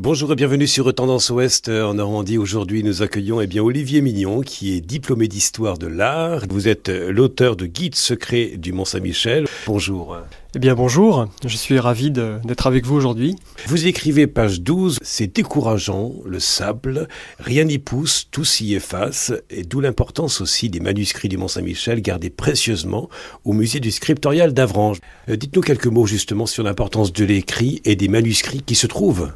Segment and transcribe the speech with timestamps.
[0.00, 2.38] Bonjour et bienvenue sur Tendance Ouest en Normandie.
[2.38, 6.42] Aujourd'hui, nous accueillons eh bien, Olivier Mignon, qui est diplômé d'histoire de l'art.
[6.48, 9.48] Vous êtes l'auteur de Guide secret du Mont-Saint-Michel.
[9.66, 10.16] Bonjour.
[10.54, 13.34] Eh bien bonjour, je suis ravi d'être avec vous aujourd'hui.
[13.66, 17.08] Vous écrivez page 12, c'est décourageant, le sable,
[17.40, 22.30] rien n'y pousse, tout s'y efface, et d'où l'importance aussi des manuscrits du Mont-Saint-Michel gardés
[22.30, 23.08] précieusement
[23.44, 24.98] au musée du scriptorial d'Avranches.
[25.28, 29.32] Euh, dites-nous quelques mots justement sur l'importance de l'écrit et des manuscrits qui se trouvent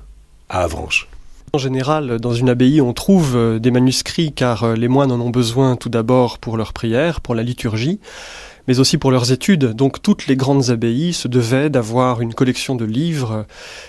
[0.60, 1.08] Avranches.
[1.54, 5.20] En général, dans une abbaye, on trouve euh, des manuscrits car euh, les moines en
[5.20, 8.00] ont besoin tout d'abord pour leur prière, pour la liturgie,
[8.68, 9.72] mais aussi pour leurs études.
[9.72, 13.46] Donc toutes les grandes abbayes se devaient d'avoir une collection de livres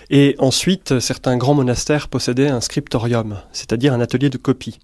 [0.10, 4.80] et ensuite certains grands monastères possédaient un scriptorium, c'est-à-dire un atelier de copie.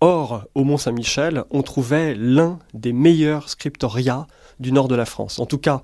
[0.00, 4.26] Or, au Mont-Saint-Michel, on trouvait l'un des meilleurs scriptoria
[4.60, 5.38] du nord de la France.
[5.38, 5.82] En tout cas,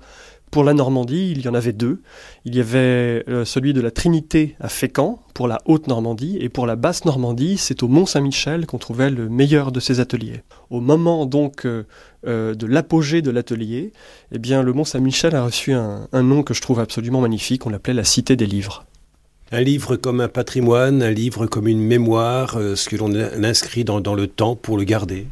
[0.53, 2.03] pour la Normandie, il y en avait deux.
[2.45, 6.67] Il y avait euh, celui de la Trinité à Fécamp pour la Haute-Normandie et pour
[6.67, 10.43] la Basse-Normandie, c'est au Mont-Saint-Michel qu'on trouvait le meilleur de ces ateliers.
[10.69, 11.87] Au moment donc euh,
[12.27, 13.93] euh, de l'apogée de l'atelier,
[14.31, 17.95] eh bien le Mont-Saint-Michel a reçu un, nom que je trouve absolument magnifique, on l'appelait
[17.95, 18.85] la Cité des livres.
[19.51, 23.11] Un livre comme un patrimoine, un livre comme une mémoire, ce que l'on
[23.43, 25.25] inscrit dans le temps pour le garder.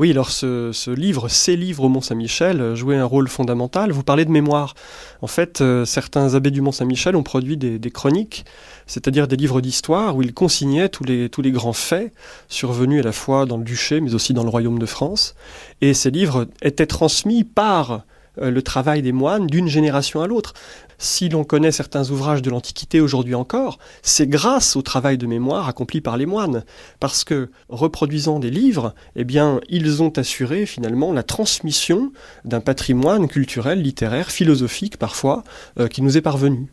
[0.00, 3.92] Oui, alors ce, livre, ces livres au Mont-Saint-Michel, euh, jouaient un rôle fondamental.
[3.92, 4.72] Vous parlez de mémoire.
[5.20, 8.46] En fait, euh, certains abbés du Mont-Saint-Michel ont produit des, chroniques,
[8.86, 12.14] c'est-à-dire des livres d'histoire où ils consignaient tous les, grands faits
[12.48, 15.34] survenus à la fois dans le duché, mais aussi dans le royaume de France.
[15.82, 20.54] Et ces livres étaient transmis par le travail des moines d'une génération à l'autre.
[21.02, 25.66] Si l'on connaît certains ouvrages de l'Antiquité aujourd'hui encore, c'est grâce au travail de mémoire
[25.66, 26.62] accompli par les moines,
[27.00, 32.12] parce que reproduisant des livres, eh bien, ils ont assuré finalement la transmission
[32.44, 35.42] d'un patrimoine culturel, littéraire, philosophique parfois,
[35.78, 36.70] euh, qui nous est parvenu.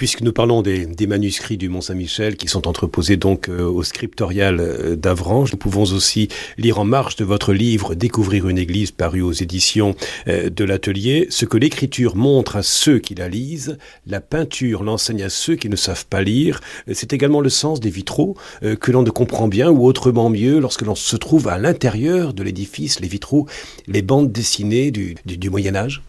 [0.00, 4.96] Puisque nous parlons des, manuscrits du Mont-Saint-Michel qui sont entreposés donc euh, au scriptorial euh,
[4.96, 9.32] d'Avranches, nous pouvons aussi lire en marge de votre livre Découvrir une église paru aux
[9.32, 9.94] éditions
[10.26, 13.76] euh, de l'atelier ce que l'écriture montre à ceux qui la lisent,
[14.06, 16.62] la peinture l'enseigne à ceux qui ne savent pas lire.
[16.90, 20.80] C'est également le sens des vitraux que l'on ne comprend bien ou autrement mieux lorsque
[20.80, 23.46] l'on se trouve à l'intérieur de l'édifice, les vitraux,
[23.86, 26.02] les bandes dessinées du Moyen Âge.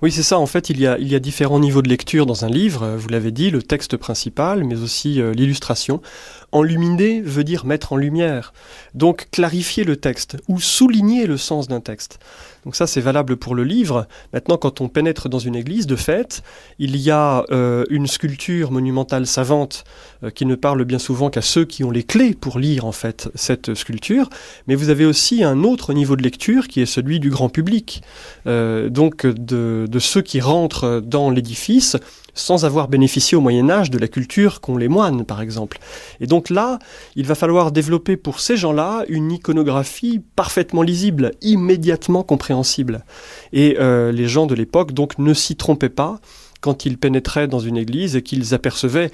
[0.00, 0.38] Oui, c'est ça.
[0.38, 2.94] En fait, il y, a, il y a différents niveaux de lecture dans un livre.
[2.96, 6.00] Vous l'avez dit, le texte principal, mais aussi euh, l'illustration.
[6.52, 8.52] Enluminer veut dire mettre en lumière.
[8.94, 12.18] Donc, clarifier le texte ou souligner le sens d'un texte.
[12.64, 14.06] Donc ça, c'est valable pour le livre.
[14.32, 16.42] Maintenant, quand on pénètre dans une église, de fait,
[16.78, 19.84] il y a euh, une sculpture monumentale savante
[20.22, 22.92] euh, qui ne parle bien souvent qu'à ceux qui ont les clés pour lire en
[22.92, 24.28] fait cette sculpture.
[24.66, 28.02] Mais vous avez aussi un autre niveau de lecture qui est celui du grand public.
[28.44, 31.96] donc de, de ceux qui rentrent dans l'édifice
[32.38, 35.78] sans avoir bénéficié au Moyen Âge de la culture qu'ont les moines, par exemple.
[36.20, 36.78] Et donc là,
[37.16, 43.04] il va falloir développer pour ces gens-là une iconographie parfaitement lisible, immédiatement compréhensible.
[43.52, 46.20] Et euh, les gens de l'époque, donc, ne s'y trompaient pas
[46.60, 49.10] quand ils pénétraient dans une église et qu'ils apercevaient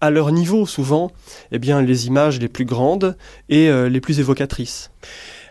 [0.00, 1.10] à leur niveau souvent
[1.52, 3.16] eh bien, les images les plus grandes
[3.48, 4.90] et euh, les plus évocatrices.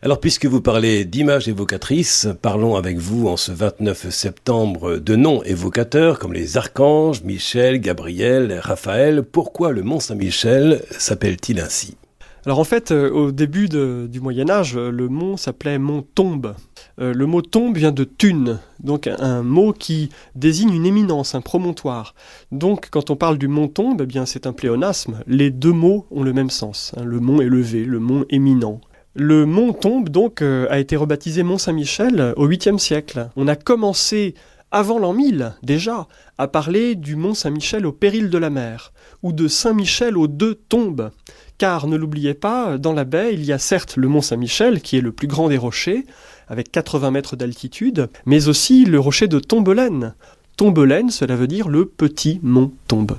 [0.04, 5.42] Alors, puisque vous parlez d'images évocatrices, parlons avec vous en ce 29 septembre de noms
[5.42, 9.24] évocateurs comme les archanges, Michel, Gabriel, Raphaël.
[9.24, 11.98] Pourquoi le Mont Saint-Michel s'appelle-t-il ainsi?
[12.46, 16.54] Alors en fait, euh, au début du Moyen Âge, le mont s'appelait Mont Tombe.
[17.00, 21.42] Euh, le mot tombe vient de thune, donc un mot qui désigne une éminence, un
[21.42, 22.16] promontoire.
[22.52, 25.24] Donc quand on parle du mont tombe, eh bien c'est un pléonasme.
[25.28, 26.94] Les deux mots ont le même sens.
[26.96, 27.04] Hein.
[27.04, 28.80] le mont élevé, le mont éminent.
[29.20, 33.30] Le mont Tombe, donc, euh, a été rebaptisé Mont Saint-Michel au 8e siècle.
[33.36, 34.36] On a commencé,
[34.70, 36.08] avant l'an 1000 déjà,
[36.38, 40.54] à parler du Mont Saint-Michel au péril de la mer, ou de Saint-Michel aux deux
[40.54, 41.10] tombes.
[41.58, 44.98] Car, ne l'oubliez pas, dans la baie, il y a certes le Mont Saint-Michel, qui
[44.98, 46.06] est le plus grand des rochers,
[46.48, 50.14] avec 80 mètres d'altitude, mais aussi le rocher de Tombelaine.
[50.58, 53.18] Tombelaine, cela veut dire le petit mont Tombe.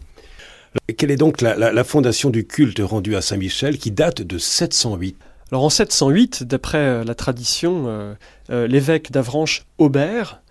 [0.97, 5.17] Quelle est donc la fondation du culte rendu à Saint-Michel qui date de 708
[5.51, 8.15] alors en 708, d'après euh, la tradition, euh,
[8.51, 10.43] euh, l'évêque d'Avranches, Aubert,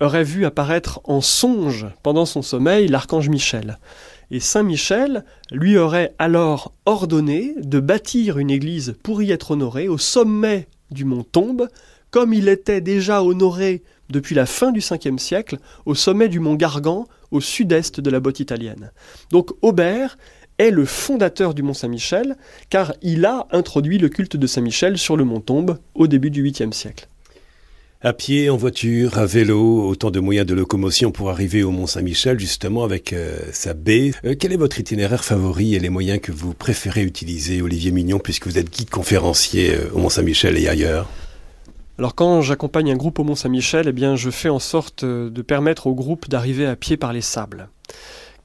[0.00, 3.78] aurait vu apparaître en songe pendant son sommeil l'archange Michel.
[4.30, 9.88] Et Saint Michel lui aurait alors ordonné de bâtir une église pour y être honoré
[9.88, 11.68] au sommet du mont Tombe,
[12.10, 16.54] comme il était déjà honoré depuis la fin du 5e siècle au sommet du mont
[16.54, 18.92] Gargan au sud-est de la botte italienne.
[19.30, 20.16] Donc Aubert
[20.58, 22.36] est le fondateur du Mont Saint-Michel,
[22.70, 26.44] car il a introduit le culte de Saint-Michel sur le Mont Tombe au début du
[26.44, 27.08] 8e siècle.
[28.02, 32.38] À pied, en voiture, à vélo, autant de moyens de locomotion pour arriver au Mont-Saint-Michel,
[32.38, 34.12] justement, avec euh, sa baie.
[34.24, 38.18] Euh, quel est votre itinéraire favori et les moyens que vous préférez utiliser, Olivier Mignon,
[38.18, 41.08] puisque vous êtes guide conférencier euh, au Mont-Saint-Michel et ailleurs?
[41.98, 45.86] Alors quand j'accompagne un groupe au Mont-Saint-Michel, eh bien je fais en sorte de permettre
[45.86, 47.70] au groupe d'arriver à pied par les sables.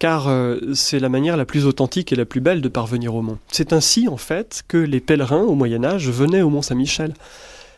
[0.01, 0.31] Car
[0.73, 3.37] c'est la manière la plus authentique et la plus belle de parvenir au mont.
[3.51, 7.13] C'est ainsi en fait que les pèlerins au Moyen Âge venaient au Mont-Saint-Michel.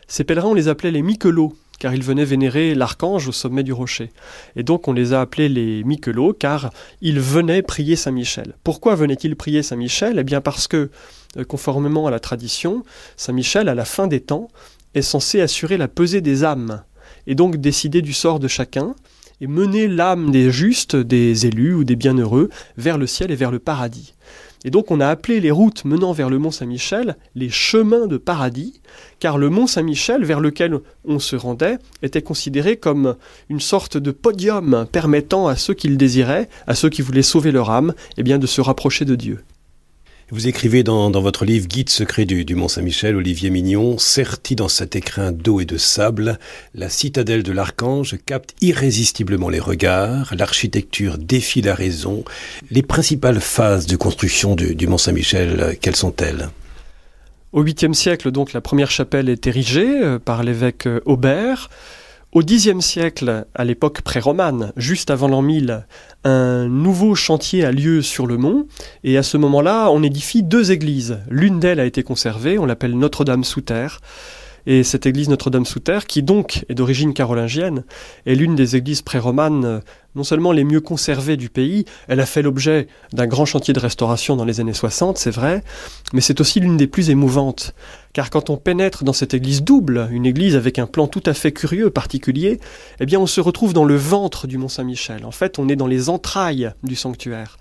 [0.08, 3.74] Ces pèlerins, on les appelait les Miquelots, car ils venaient vénérer l'archange au sommet du
[3.74, 4.10] rocher.
[4.56, 6.70] Et donc on les a appelés les Miquelots, car
[7.02, 8.54] ils venaient prier Saint Michel.
[8.64, 10.88] Pourquoi venaient-ils prier Saint Michel Eh bien parce que,
[11.36, 12.84] euh, conformément à la tradition,
[13.18, 14.48] Saint Michel, à la fin des temps,
[14.94, 16.84] est censé assurer la pesée des âmes,
[17.26, 18.94] et donc décider du sort de chacun,
[19.40, 23.50] et mener l'âme des justes, des élus ou des bienheureux vers le ciel et vers
[23.50, 24.14] le paradis.
[24.64, 28.16] Et donc on a appelé les routes menant vers le mont Saint-Michel les chemins de
[28.16, 28.80] paradis,
[29.20, 33.16] car le mont Saint-Michel vers lequel on se rendait était considéré comme
[33.50, 37.52] une sorte de podium permettant à ceux qui le désiraient, à ceux qui voulaient sauver
[37.52, 39.40] leur âme, eh bien de se rapprocher de Dieu.
[40.30, 45.32] Vous écrivez dans, votre livre Guide secret du, Mont-Saint-Michel, Olivier Mignon, serti dans cet écrin
[45.32, 46.38] d'eau et de sable,
[46.74, 52.24] la citadelle de l'Archange capte irrésistiblement les regards, l'architecture défie la raison.
[52.70, 56.48] Les principales phases de construction du, du Mont-Saint-Michel, quelles sont-elles?
[57.52, 61.68] Au 8e siècle, donc, la première chapelle est érigée euh, par l'évêque euh, Aubert.
[62.34, 65.86] Au Xe siècle, à l'époque pré-romane, juste avant l'an 1000,
[66.24, 68.66] un nouveau chantier a lieu sur le mont,
[69.04, 71.20] et à ce moment-là, on édifie deux églises.
[71.30, 74.00] L'une d'elles a été conservée, on l'appelle Notre-Dame sous terre,
[74.66, 77.84] et cette église Notre-Dame-sous-Terre, qui donc est d'origine carolingienne,
[78.26, 79.80] est l'une des églises pré-romanes euh,
[80.14, 83.80] non seulement les mieux conservées du pays, elle a fait l'objet d'un grand chantier de
[83.80, 85.62] restauration dans les années 60, c'est vrai,
[86.12, 87.74] mais c'est aussi l'une des plus émouvantes.
[88.12, 91.34] Car quand on pénètre dans cette église double, une église avec un plan tout à
[91.34, 92.60] fait curieux, particulier,
[93.00, 95.24] eh bien on se retrouve dans le ventre du Mont Saint-Michel.
[95.24, 97.58] En fait, on est dans les entrailles du sanctuaire.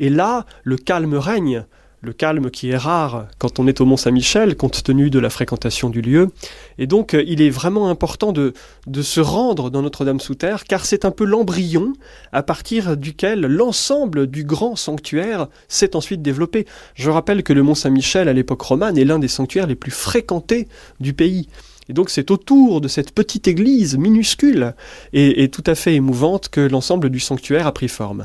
[0.00, 1.64] Et là, le calme règne
[2.02, 5.30] le calme qui est rare quand on est au Mont Saint-Michel, compte tenu de la
[5.30, 6.30] fréquentation du lieu.
[6.78, 8.54] Et donc, euh, il est vraiment important de,
[8.88, 11.92] de se rendre dans Notre-Dame-sous-Terre, car c'est un peu l'embryon
[12.32, 16.66] à partir duquel l'ensemble du grand sanctuaire s'est ensuite développé.
[16.94, 19.92] Je rappelle que le Mont Saint-Michel, à l'époque romane, est l'un des sanctuaires les plus
[19.92, 20.66] fréquentés
[20.98, 21.48] du pays.
[21.88, 24.74] Et donc c'est autour de cette petite église minuscule
[25.12, 28.24] et, tout à fait émouvante que l'ensemble du sanctuaire a pris forme.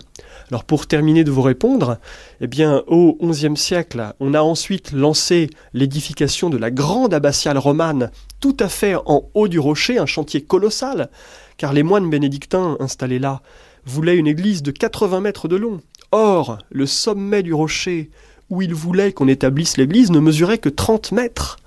[0.50, 1.98] Alors pour terminer de vous répondre,
[2.40, 8.12] eh bien au XIe siècle, on a ensuite lancé l'édification de la grande abbatiale romane
[8.40, 11.10] tout à fait en haut du rocher, un chantier colossal,
[11.58, 13.42] car les moines bénédictins installés là
[13.86, 15.82] voulaient une église de 80 mètres de long.
[16.12, 18.12] Or, le sommet du rocher
[18.50, 21.58] où ils voulaient qu'on établisse l'église ne mesurait que 30 mètres.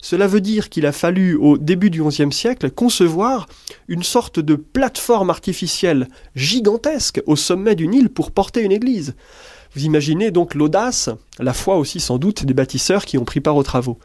[0.00, 3.48] Cela veut dire qu'il a fallu, au début du XIe siècle, concevoir
[3.88, 9.14] une sorte de plateforme artificielle gigantesque au sommet d'une île pour porter une église.
[9.74, 13.56] Vous imaginez donc l'audace, la foi aussi sans doute des bâtisseurs qui ont pris part
[13.56, 13.98] aux travaux.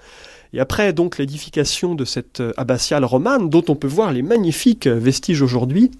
[0.52, 5.42] Et après donc l'édification de cette abbatiale romane, dont on peut voir les magnifiques vestiges
[5.42, 5.92] aujourd'hui,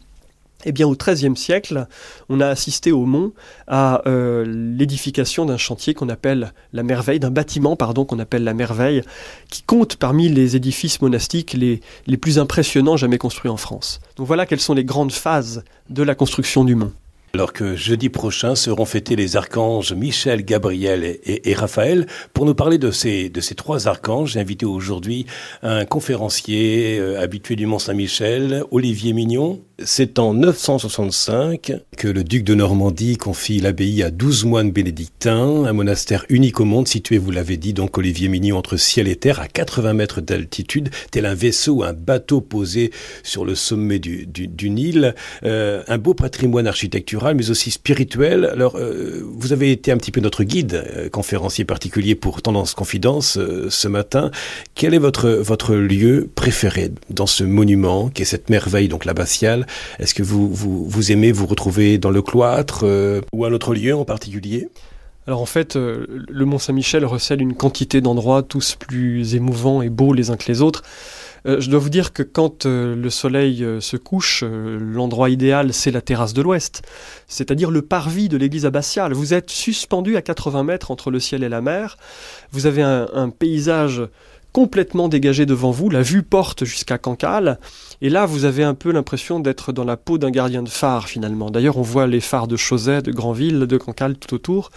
[0.66, 1.88] eh bien, au XIIIe siècle,
[2.30, 3.34] on a assisté au Mont
[3.68, 8.54] à euh, l'édification d'un chantier qu'on appelle la merveille, d'un bâtiment, pardon, qu'on appelle la
[8.54, 9.04] merveille,
[9.50, 14.00] qui compte parmi les édifices monastiques les, les plus impressionnants jamais construits en France.
[14.16, 16.92] Donc voilà quelles sont les grandes phases de la construction du Mont.
[17.36, 22.06] Alors que jeudi prochain seront fêtés les archanges Michel, Gabriel et, Raphaël.
[22.32, 25.26] Pour nous parler de ces, de ces trois archanges, j'ai invité aujourd'hui
[25.64, 29.62] un conférencier euh, habitué du Mont-Saint-Michel, Olivier Mignon.
[29.80, 35.74] C'est en 965 que le duc de Normandie confie l'abbaye à douze moines bénédictins, un
[35.74, 39.40] monastère unique au monde situé, vous l'avez dit, donc Olivier Mignon, entre ciel et terre,
[39.40, 42.92] à 80 mètres d'altitude, tel un vaisseau ou un bateau posé
[43.24, 45.16] sur le sommet du, du, Nil.
[45.44, 48.46] Euh, un beau patrimoine architectural, mais aussi spirituel.
[48.46, 52.76] Alors, euh, vous avez été un petit peu notre guide, euh, conférencier particulier pour Tendance
[52.76, 53.40] Confidence
[53.70, 54.30] ce matin.
[54.76, 59.63] Quel est votre, votre lieu préféré dans ce monument, qui est cette merveille, donc l'abbatiale
[60.00, 63.74] est-ce que vous, vous, aimez vous retrouver dans le cloître euh, ou à un autre
[63.74, 64.68] lieu en particulier?
[65.26, 69.90] Alors en fait, euh, le Mont Saint-Michel recèle une quantité d'endroits tous plus émouvants et
[69.90, 70.84] beaux les uns que les autres.
[71.46, 76.02] Euh, je dois vous dire que quand le soleil se couche, l'endroit idéal c'est la
[76.02, 76.82] terrasse de l'ouest,
[77.28, 79.14] c'est-à-dire le parvis de l'église abbatiale.
[79.14, 81.98] Vous êtes suspendu à 80 mètres entre le ciel et la mer,
[82.52, 84.04] vous avez un paysage
[84.54, 87.60] complètement dégagé devant vous, la vue porte jusqu'à Cancale,
[88.02, 91.08] et là vous avez un peu l'impression d'être dans la peau d'un gardien de phare
[91.08, 91.50] finalement.
[91.50, 94.70] D'ailleurs on voit les phares de Chauzet, de Granville, de Cancale tout autour.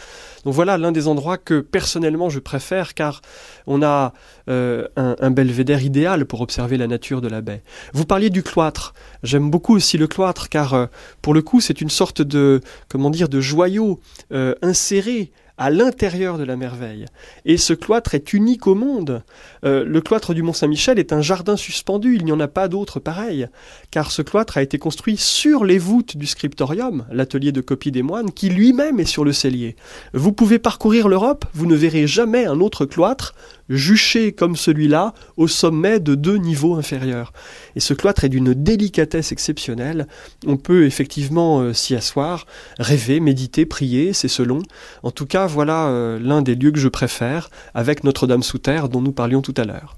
[0.45, 3.21] Donc voilà l'un des endroits que personnellement je préfère car
[3.66, 4.14] on a
[4.49, 7.62] euh, un, belvédère idéal pour observer la nature de la baie.
[7.92, 8.95] Vous parliez du cloître.
[9.23, 10.87] J'aime beaucoup aussi le cloître car euh,
[11.21, 14.00] pour le coup c'est une sorte de comment dire de joyau
[14.33, 17.07] euh, inséré à l'intérieur de la merveille.
[17.45, 19.23] Et ce cloître est unique au monde.
[19.65, 23.01] Euh, le cloître du Mont-Saint-Michel est un jardin suspendu, il n'y en a pas d'autre
[23.01, 23.49] pareil,
[23.91, 28.03] car ce cloître a été construit sur les voûtes du scriptorium, l'atelier de copie des
[28.03, 29.77] moines, qui lui-même est sur le cellier.
[30.13, 33.35] Vous pouvez parcourir l'Europe, vous ne verrez jamais un autre cloître
[33.68, 37.32] juché comme celui-là au sommet de deux niveaux inférieurs.
[37.75, 40.06] Et ce cloître est d'une délicatesse exceptionnelle.
[40.46, 42.46] On peut effectivement euh, s'y asseoir,
[42.78, 44.62] rêver, méditer, prier, c'est selon.
[45.02, 48.88] En tout cas, voilà euh, l'un des lieux que je préfère, avec Notre-Dame sous terre
[48.88, 49.96] dont nous parlions tout à l'heure.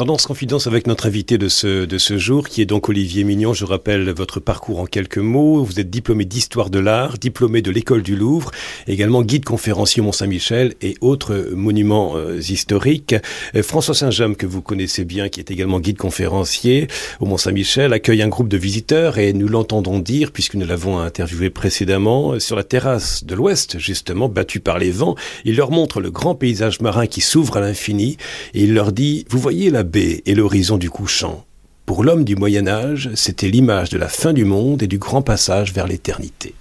[0.00, 3.52] Tendance confidence avec notre invité de ce, de ce jour, qui est donc Olivier Mignon.
[3.52, 5.62] Je rappelle votre parcours en quelques mots.
[5.62, 8.50] Vous êtes diplômé d'histoire de l'art, diplômé de l'école du Louvre,
[8.86, 13.14] également guide conférencier au Mont-Saint-Michel et autres monuments euh, historiques.
[13.54, 16.88] Euh, François Saint-James, que vous connaissez bien, qui est également guide conférencier
[17.20, 21.50] au Mont-Saint-Michel, accueille un groupe de visiteurs et nous l'entendons dire, puisque nous l'avons interviewé
[21.50, 25.14] précédemment, sur la terrasse de l'Ouest, justement, battue par les vents.
[25.44, 28.16] Il leur montre le grand paysage marin qui s'ouvre à l'infini
[28.54, 31.44] et il leur dit, vous voyez la et l'horizon du couchant.
[31.86, 35.22] Pour l'homme du Moyen Âge, c'était l'image de la fin du monde et du grand
[35.22, 36.54] passage vers l'éternité.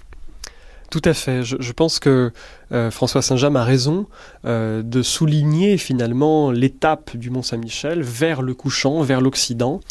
[0.90, 1.44] Tout à fait.
[1.44, 2.32] Je, je pense que
[2.72, 4.08] euh, François Saint-James a raison
[4.46, 9.82] euh, de souligner finalement l'étape du Mont Saint-Michel vers le couchant, vers l'Occident.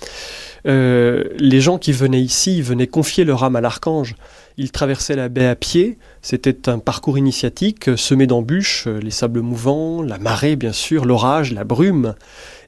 [0.67, 4.17] Euh, les gens qui venaient ici venaient confier leur âme à l'archange.
[4.57, 5.99] Ils traversaient la baie à pied.
[6.21, 11.63] C'était un parcours initiatique semé d'embûches, les sables mouvants, la marée bien sûr, l'orage, la
[11.63, 12.15] brume.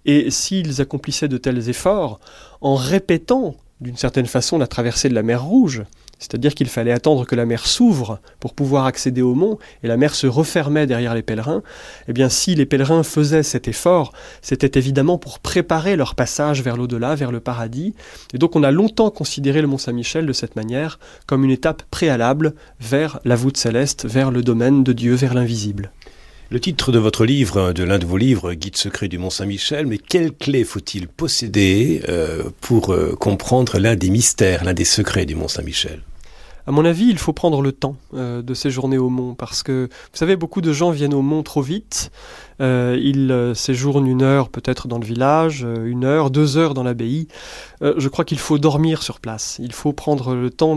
[0.05, 2.21] Et s'ils accomplissaient de tels efforts,
[2.61, 5.85] en répétant d'une certaine façon la traversée de la mer Rouge,
[6.21, 9.97] c'est-à-dire qu'il fallait attendre que la mer s'ouvre pour pouvoir accéder au mont, et la
[9.97, 11.63] mer se refermait derrière les pèlerins,
[12.09, 16.77] eh bien si les pèlerins faisaient cet effort, c'était évidemment pour préparer leur passage vers
[16.77, 17.95] l'au-delà, vers le paradis,
[18.35, 21.83] et donc on a longtemps considéré le mont Saint-Michel de cette manière comme une étape
[21.91, 25.91] préalable vers la voûte céleste, vers le domaine de Dieu, vers l'invisible.
[26.53, 29.99] Le titre de votre livre, de l'un de vos livres, Guide secret du Mont-Saint-Michel, mais
[29.99, 35.37] quelle clé faut-il posséder euh, pour euh, comprendre l'un des mystères, l'un des secrets du
[35.37, 36.03] Mont-Saint-Michel?
[36.67, 39.89] À mon avis, il faut prendre le temps euh, de séjourner au mont parce que,
[39.93, 42.11] vous savez, beaucoup de gens viennent au mont trop vite.
[42.59, 47.27] Ils séjournent une heure peut-être dans le village, une heure, deux heures dans l'abbaye.
[47.81, 49.59] Je crois qu'il faut dormir sur place.
[49.63, 50.77] Il faut prendre le temps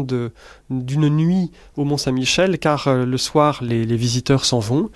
[0.70, 4.92] d'une nuit au mont Saint-Michel car le soir, les visiteurs s'en vont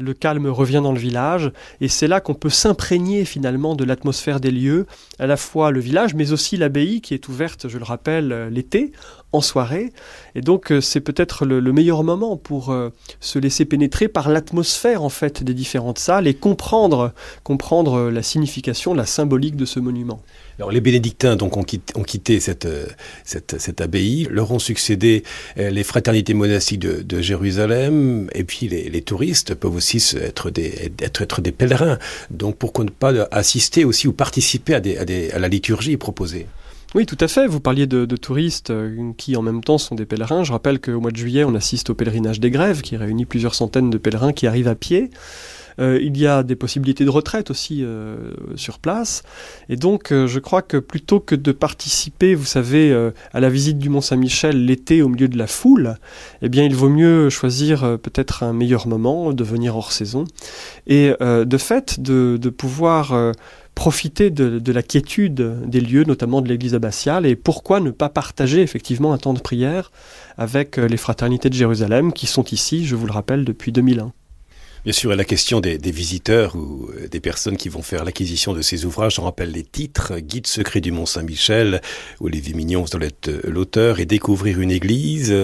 [0.00, 4.40] le calme revient dans le village, et c'est là qu'on peut s'imprégner finalement de l'atmosphère
[4.40, 4.86] des lieux,
[5.18, 8.50] à la fois le village, mais aussi l'abbaye qui est ouverte, je le rappelle, euh,
[8.50, 8.92] l'été,
[9.32, 9.92] en soirée.
[10.34, 12.90] Et donc euh, c'est peut-être le, le, meilleur moment pour euh,
[13.20, 17.12] se laisser pénétrer par l'atmosphère en fait des différentes salles et comprendre,
[17.44, 20.20] comprendre la signification, la symbolique de ce monument.
[20.58, 22.68] Alors les bénédictins donc ont quitté, ont quitté cette,
[23.24, 25.22] cette, cette, abbaye, leur ont succédé
[25.56, 30.92] les fraternités monastiques de, de Jérusalem, et puis les, les touristes peuvent aussi être des,
[31.00, 31.98] être, des pèlerins.
[32.30, 36.46] Donc pourquoi ne pas assister aussi ou participer à la liturgie proposée
[36.96, 37.46] oui, tout à fait.
[37.46, 40.42] Vous parliez de, de touristes euh, qui, en même temps, sont des pèlerins.
[40.42, 43.54] Je rappelle qu'au mois de juillet, on assiste au pèlerinage des Grèves, qui réunit plusieurs
[43.54, 45.10] centaines de pèlerins qui arrivent à pied.
[45.78, 48.16] Euh, il y a des possibilités de retraite aussi euh,
[48.56, 49.22] sur place.
[49.68, 52.90] Et donc, euh, je crois que plutôt que de participer, vous savez,
[53.32, 55.96] à la visite du Mont Saint-Michel l'été au milieu de la foule,
[56.42, 60.24] eh bien, il vaut mieux choisir peut-être un meilleur moment, de venir hors saison.
[60.86, 63.32] Et de fait, de, pouvoir
[63.74, 68.08] profiter de, de la quiétude des lieux, notamment de l'église abbatiale, et pourquoi ne pas
[68.08, 69.90] partager effectivement un temps de prière
[70.36, 74.12] avec les fraternités de Jérusalem qui sont ici, je vous le rappelle, depuis 2001.
[74.84, 78.54] Bien sûr, la question des, des, visiteurs ou euh, des personnes qui vont faire l'acquisition
[78.54, 81.82] de ces ouvrages, on rappelle les titres, Guide secret du Mont Saint-Michel,
[82.18, 85.34] Olivier Mignon doit être euh, l'auteur, et Découvrir une église,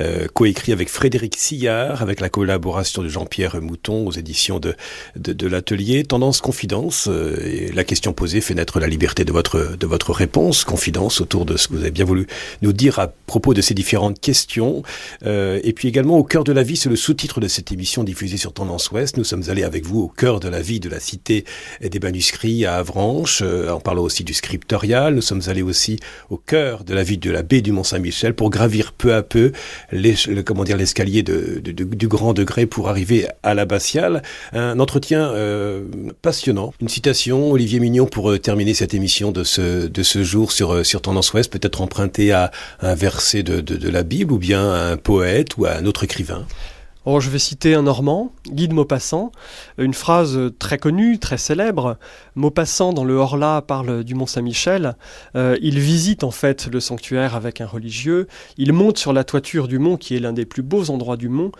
[0.00, 4.74] euh, coécrit avec Frédéric Sillard, avec la collaboration de Jean-Pierre Mouton aux éditions de,
[5.14, 6.02] de, de l'atelier.
[6.02, 10.12] Tendance Confidence, euh, et la question posée fait naître la liberté de votre, de votre
[10.12, 12.26] réponse, confidence autour de ce que vous avez bien voulu
[12.62, 14.82] nous dire à propos de ces différentes questions.
[15.24, 18.02] Euh, et puis également, Au cœur de la vie, c'est le sous-titre de cette émission
[18.02, 18.79] diffusée sur Tendance
[19.16, 21.44] Nous sommes allés avec vous au cœur de la vie de la cité
[21.82, 25.14] des manuscrits à Avranches, euh, en parlant aussi du scriptorial.
[25.14, 28.48] Nous sommes allés aussi au cœur de la vie de la baie du Mont-Saint-Michel pour
[28.48, 29.52] gravir peu à peu
[29.92, 34.22] les, comment dire l'escalier du grand degré pour arriver à l'abbatiale.
[34.52, 35.84] Un entretien euh,
[36.22, 36.72] passionnant.
[36.80, 40.86] Une citation, Olivier Mignon, pour euh, terminer cette émission de ce, de ce jour sur,
[40.86, 44.96] sur Tendance Ouest, peut-être emprunté à un verset de la Bible ou bien à un
[44.96, 46.46] poète ou à un autre écrivain?
[47.06, 49.32] Je vais citer un Normand, Guy de Maupassant,
[49.78, 51.98] une phrase très connue, très célèbre.
[52.34, 54.96] Maupassant, dans le Horla, parle du Mont Saint-Michel.
[55.34, 58.28] Euh, il visite en fait le sanctuaire avec un religieux.
[58.58, 61.28] Il monte sur la toiture du mont, qui est l'un des plus beaux endroits du
[61.28, 61.52] mont.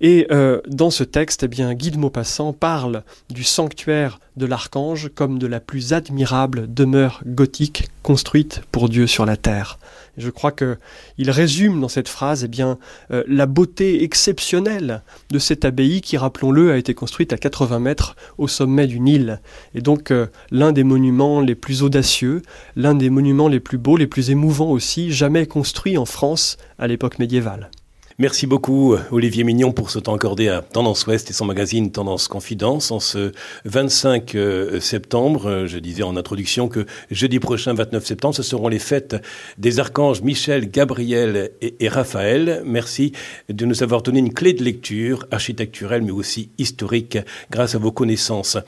[0.00, 5.10] Et euh, dans ce texte, eh bien, Guy de Maupassant parle du sanctuaire de l'archange
[5.14, 9.78] comme de la plus admirable demeure gothique construite pour Dieu sur la terre.
[10.16, 10.78] Je crois que
[11.16, 12.78] il résume dans cette phrase eh bien,
[13.10, 18.16] euh, la beauté exceptionnelle de cette abbaye qui, rappelons-le, a été construite à 80 mètres
[18.38, 19.40] au sommet d'une île.
[19.74, 22.42] Et donc euh, l'un des monuments les plus audacieux,
[22.76, 26.86] l'un des monuments les plus beaux, les plus émouvants aussi, jamais construits en France à
[26.86, 27.70] l'époque médiévale.
[28.18, 32.28] Merci beaucoup Olivier Mignon pour ce temps accordé à Tendance Ouest et son magazine Tendance
[32.28, 33.32] Confidence en ce
[33.64, 35.64] 25 euh, septembre.
[35.66, 39.16] Je disais en introduction que jeudi prochain 29 septembre, ce seront les fêtes
[39.56, 42.62] des archanges Michel, Gabriel et Raphaël.
[42.66, 43.12] Merci
[43.48, 47.16] de nous avoir donné une clé de lecture architecturelle mais aussi historique
[47.50, 48.58] grâce à vos connaissances.